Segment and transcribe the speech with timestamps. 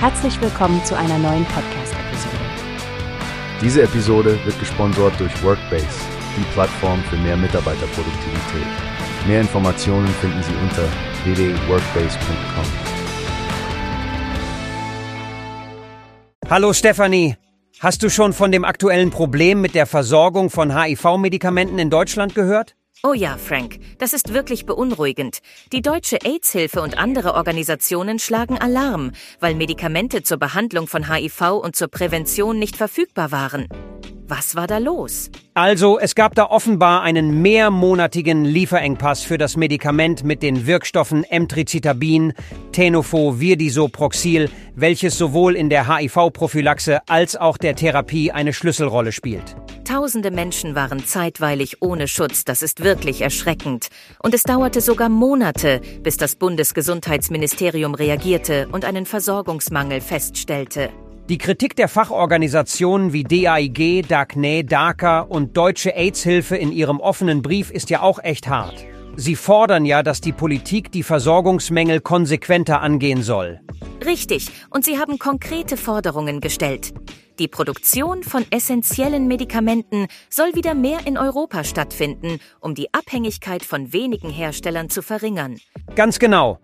[0.00, 2.36] Herzlich willkommen zu einer neuen Podcast-Episode.
[3.60, 5.88] Diese Episode wird gesponsert durch Workbase,
[6.36, 8.68] die Plattform für mehr Mitarbeiterproduktivität.
[9.26, 10.84] Mehr Informationen finden Sie unter
[11.24, 12.64] www.workbase.com.
[16.48, 17.34] Hallo Stefanie,
[17.80, 22.77] hast du schon von dem aktuellen Problem mit der Versorgung von HIV-Medikamenten in Deutschland gehört?
[23.04, 25.38] Oh ja, Frank, das ist wirklich beunruhigend.
[25.72, 31.76] Die Deutsche AIDS-Hilfe und andere Organisationen schlagen Alarm, weil Medikamente zur Behandlung von HIV und
[31.76, 33.68] zur Prävention nicht verfügbar waren.
[34.26, 35.30] Was war da los?
[35.54, 42.32] Also, es gab da offenbar einen mehrmonatigen Lieferengpass für das Medikament mit den Wirkstoffen Emtricitabin,
[42.72, 49.54] Tenofo, Virdisoproxil, welches sowohl in der HIV-Prophylaxe als auch der Therapie eine Schlüsselrolle spielt.
[49.88, 53.88] Tausende Menschen waren zeitweilig ohne Schutz, das ist wirklich erschreckend.
[54.22, 60.90] Und es dauerte sogar Monate, bis das Bundesgesundheitsministerium reagierte und einen Versorgungsmangel feststellte.
[61.30, 67.70] Die Kritik der Fachorganisationen wie DAIG, DACNE, DACA und Deutsche AIDS-Hilfe in ihrem offenen Brief
[67.70, 68.84] ist ja auch echt hart.
[69.16, 73.62] Sie fordern ja, dass die Politik die Versorgungsmängel konsequenter angehen soll.
[74.04, 76.92] Richtig, und sie haben konkrete Forderungen gestellt.
[77.38, 83.92] Die Produktion von essentiellen Medikamenten soll wieder mehr in Europa stattfinden, um die Abhängigkeit von
[83.92, 85.58] wenigen Herstellern zu verringern.
[85.94, 86.58] Ganz genau.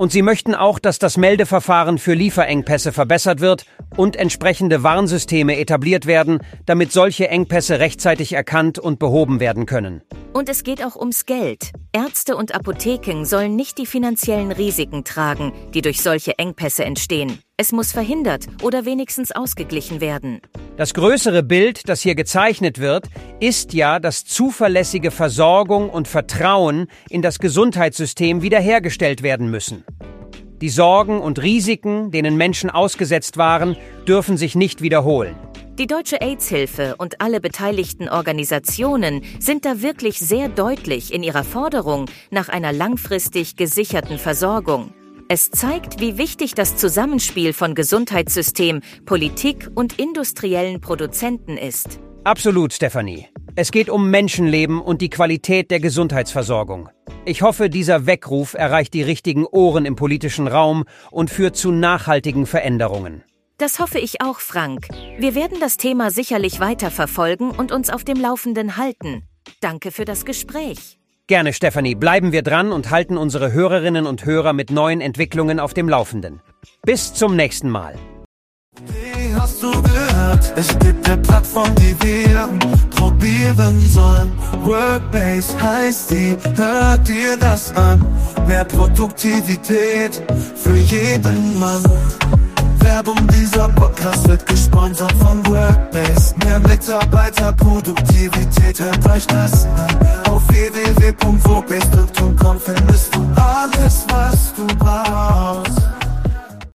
[0.00, 3.66] Und sie möchten auch, dass das Meldeverfahren für Lieferengpässe verbessert wird
[3.98, 10.00] und entsprechende Warnsysteme etabliert werden, damit solche Engpässe rechtzeitig erkannt und behoben werden können.
[10.32, 11.72] Und es geht auch ums Geld.
[11.92, 17.38] Ärzte und Apotheken sollen nicht die finanziellen Risiken tragen, die durch solche Engpässe entstehen.
[17.58, 20.40] Es muss verhindert oder wenigstens ausgeglichen werden.
[20.78, 27.20] Das größere Bild, das hier gezeichnet wird, ist ja, dass zuverlässige Versorgung und Vertrauen in
[27.20, 29.84] das Gesundheitssystem wiederhergestellt werden müssen.
[30.60, 35.34] Die Sorgen und Risiken, denen Menschen ausgesetzt waren, dürfen sich nicht wiederholen.
[35.78, 42.04] Die Deutsche AIDS-Hilfe und alle beteiligten Organisationen sind da wirklich sehr deutlich in ihrer Forderung
[42.30, 44.92] nach einer langfristig gesicherten Versorgung.
[45.28, 52.00] Es zeigt, wie wichtig das Zusammenspiel von Gesundheitssystem, Politik und industriellen Produzenten ist.
[52.24, 53.28] Absolut, Stefanie.
[53.56, 56.90] Es geht um Menschenleben und die Qualität der Gesundheitsversorgung.
[57.26, 62.46] Ich hoffe, dieser Weckruf erreicht die richtigen Ohren im politischen Raum und führt zu nachhaltigen
[62.46, 63.22] Veränderungen.
[63.58, 64.88] Das hoffe ich auch, Frank.
[65.18, 69.24] Wir werden das Thema sicherlich weiter verfolgen und uns auf dem Laufenden halten.
[69.60, 70.98] Danke für das Gespräch.
[71.26, 71.94] Gerne, Stefanie.
[71.94, 76.40] Bleiben wir dran und halten unsere Hörerinnen und Hörer mit neuen Entwicklungen auf dem Laufenden.
[76.82, 77.96] Bis zum nächsten Mal.
[79.38, 80.52] Hast du gehört?
[80.56, 82.48] Es gibt eine Plattform, die wir
[82.96, 84.32] probieren sollen.
[84.64, 88.04] Workbase heißt die, hört dir das an.
[88.46, 90.22] Mehr Produktivität
[90.56, 91.82] für jeden Mann.
[92.80, 95.29] Werbung, dieser Podcast wird gesponsert von